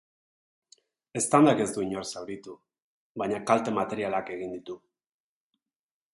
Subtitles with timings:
[1.21, 2.57] Eztandak ez du inor zauritu,
[3.23, 4.81] baina kalte materialak egin ditu.